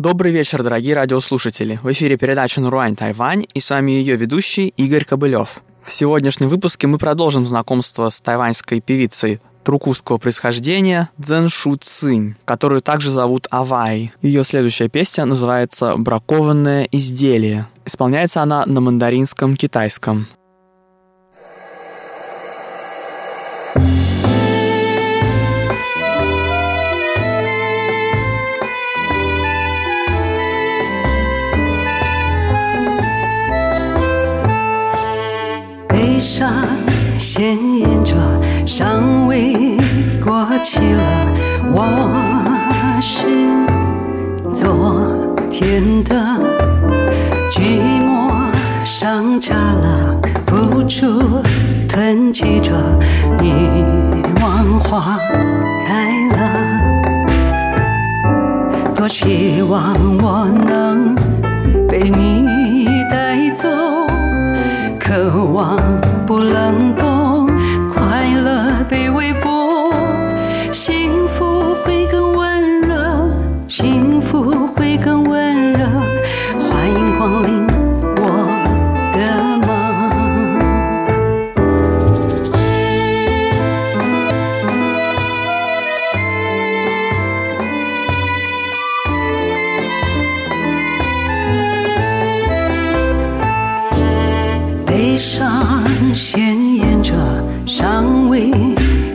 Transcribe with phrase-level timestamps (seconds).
[0.00, 1.78] Добрый вечер, дорогие радиослушатели.
[1.82, 5.62] В эфире передача «Наруань Тайвань» и с вами ее ведущий Игорь Кобылев.
[5.82, 12.80] В сегодняшнем выпуске мы продолжим знакомство с тайваньской певицей трукузского происхождения Цзэн Шу Цинь, которую
[12.80, 14.14] также зовут Авай.
[14.22, 17.66] Ее следующая песня называется «Бракованное изделие».
[17.84, 20.28] Исполняется она на мандаринском китайском.
[36.40, 36.48] 上
[37.18, 38.16] 鲜艳着，
[38.64, 39.76] 尚未
[40.24, 41.02] 过期了。
[41.70, 41.84] 我
[43.02, 43.26] 是
[44.50, 45.06] 昨
[45.50, 46.16] 天的
[47.50, 47.60] 寂
[48.00, 48.32] 寞，
[48.86, 51.42] 上架了，付出
[51.86, 52.72] 囤积着，
[53.42, 53.52] 遗
[54.40, 55.18] 忘花
[55.86, 56.38] 开了。
[58.94, 61.14] 多希望我能
[61.86, 63.68] 被你带走，
[64.98, 65.78] 渴望。
[95.00, 95.64] 悲伤
[96.14, 97.14] 鲜艳着，
[97.64, 98.50] 尚未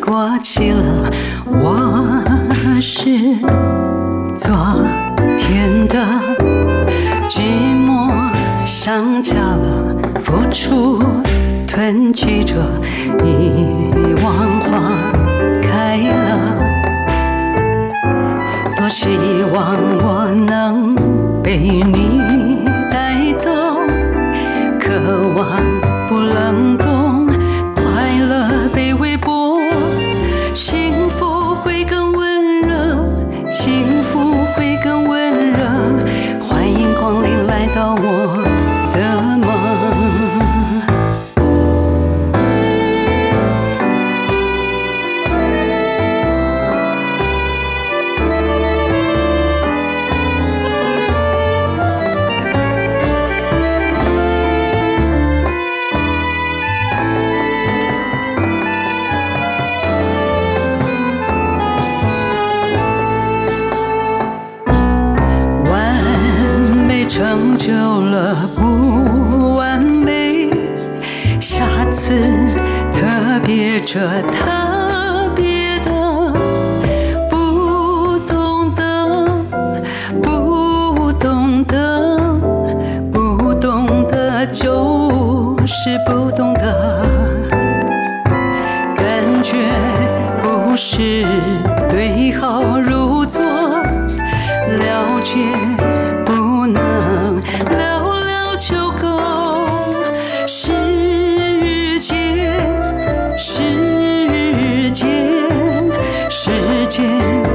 [0.00, 1.10] 过期了。
[1.44, 2.22] 我
[2.80, 3.34] 是
[4.36, 4.54] 昨
[5.36, 5.98] 天的
[7.28, 7.40] 寂
[7.84, 8.12] 寞，
[8.64, 11.02] 上家了，付出
[11.66, 12.54] 吞积着，
[13.24, 14.92] 遗忘花
[15.60, 16.62] 开了。
[18.76, 19.18] 多希
[19.52, 20.94] 望我能
[21.42, 21.58] 被
[21.92, 22.11] 你。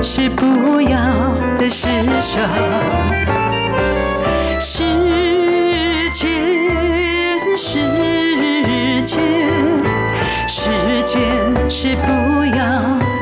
[0.09, 0.97] 是不要
[1.57, 1.85] 的世
[2.21, 2.41] 上
[4.57, 4.81] 时
[6.13, 6.31] 间
[7.57, 7.77] 时
[9.05, 9.19] 间
[10.47, 10.69] 时
[11.05, 12.07] 间是不
[12.55, 12.63] 要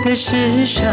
[0.06, 0.86] 的世上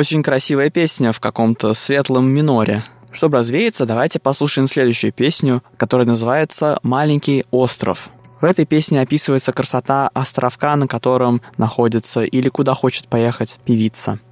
[0.00, 2.82] Очень красивая песня в каком-то светлом миноре.
[3.12, 8.08] Чтобы развеяться, давайте послушаем следующую песню, которая называется «Маленький остров».
[8.40, 14.18] В этой песне описывается красота островка, на котором находится или куда хочет поехать певица–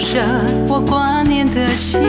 [0.00, 0.18] 舍
[0.66, 2.00] 我挂念的心，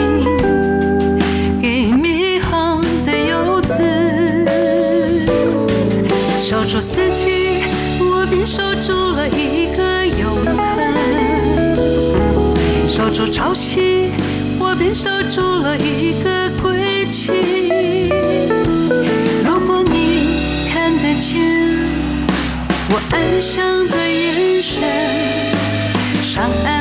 [1.61, 3.83] 给迷航的游子。
[6.41, 7.61] 守住四季，
[7.99, 10.57] 我便守住了一个永恒；
[12.87, 14.09] 守住潮汐，
[14.59, 18.09] 我便守住了一个归期。
[19.45, 21.41] 如果你看得见
[22.89, 24.81] 我安详的眼神，
[26.23, 26.80] 上岸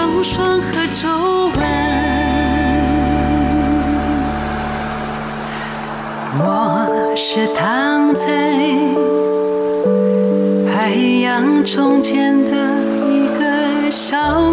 [0.00, 1.08] 风霜和皱
[1.48, 1.60] 纹。
[6.38, 8.26] 我是躺在
[10.72, 14.49] 海洋中间的一个小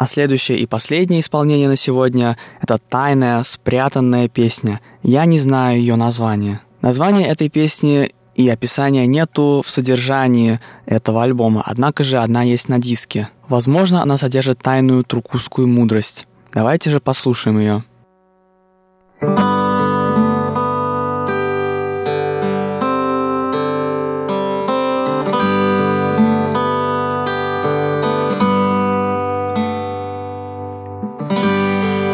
[0.00, 4.80] А следующее и последнее исполнение на сегодня– это тайная, спрятанная песня.
[5.02, 6.60] Я не знаю ее название.
[6.80, 12.78] Название этой песни и описания нету в содержании этого альбома, однако же одна есть на
[12.78, 13.28] диске.
[13.46, 16.26] Возможно, она содержит тайную трукузскую мудрость.
[16.54, 17.84] Давайте же послушаем ее.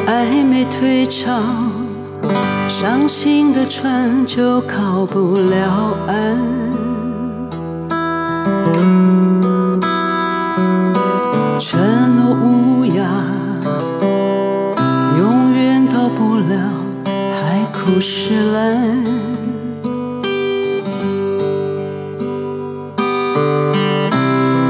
[0.06, 1.32] 暧昧退潮，
[2.68, 6.38] 伤心的船就靠不了岸。
[11.58, 11.80] 承
[12.16, 13.02] 诺无涯，
[15.18, 16.56] 永远到不了
[17.10, 19.04] 海枯石烂。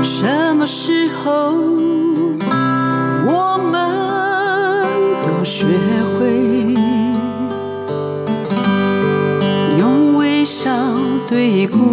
[0.02, 1.65] 什么时候？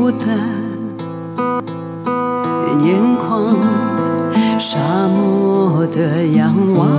[0.03, 0.27] 孤单
[2.83, 3.55] 眼眶
[4.59, 6.89] 沙漠的仰望。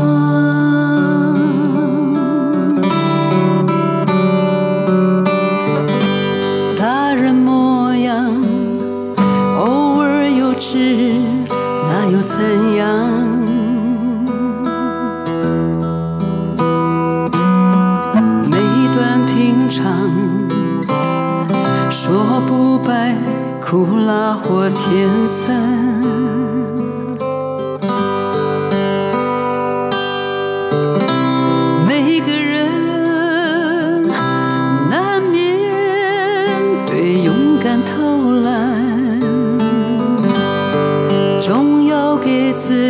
[6.79, 8.35] 大人模样，
[9.59, 11.19] 偶尔幼稚，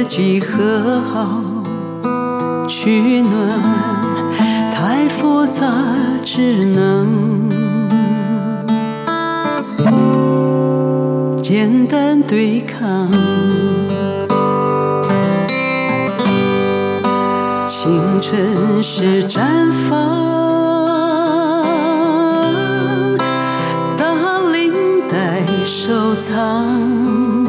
[0.09, 1.43] 几和好
[2.69, 3.33] 取暖，
[4.73, 5.67] 太复杂
[6.23, 7.49] 只能
[11.43, 13.11] 简单对抗。
[17.67, 19.99] 青春是绽放，
[23.99, 24.73] 大领
[25.09, 27.44] 带收藏。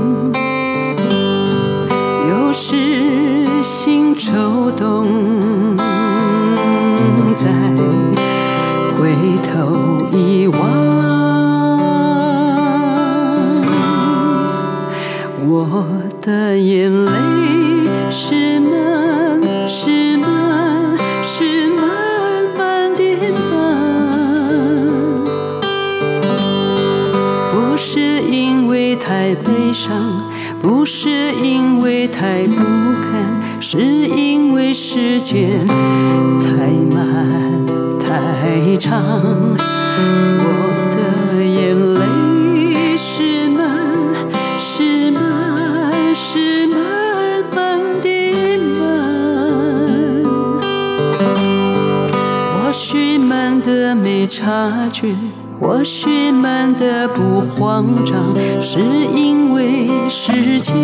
[16.25, 17.11] 的眼泪
[18.09, 21.85] 是满是满是慢
[22.57, 23.03] 慢的
[23.51, 23.53] 满，
[27.51, 30.23] 不是因为太悲伤，
[30.59, 33.35] 不是因为太不堪。
[33.61, 36.47] 是因为时间太
[36.91, 37.65] 慢
[37.99, 39.21] 太长，
[40.39, 40.45] 我
[40.91, 40.95] 的
[53.65, 55.15] 的没察觉，
[55.59, 58.79] 或许慢的不慌张，是
[59.15, 60.75] 因为时间。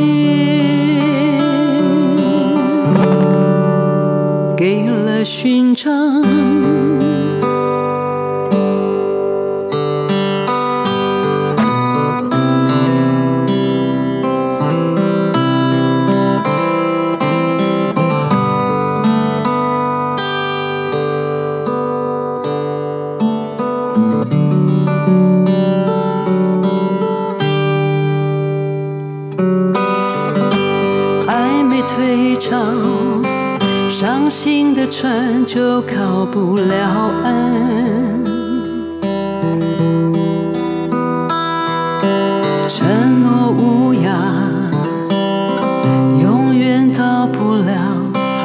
[4.58, 6.24] 给了勋章。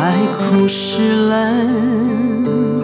[0.07, 2.76] 海枯石烂。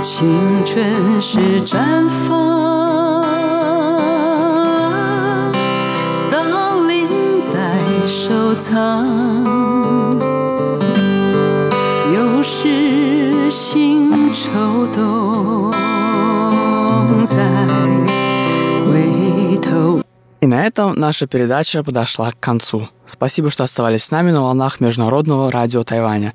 [0.00, 3.22] 青春是绽放，
[6.30, 7.08] 当领
[7.52, 7.58] 带
[8.06, 9.06] 收藏，
[20.48, 22.88] на этом наша передача подошла к концу.
[23.06, 26.34] Спасибо, что оставались с нами на волнах Международного радио Тайваня.